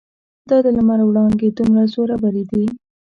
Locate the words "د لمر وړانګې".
0.65-1.49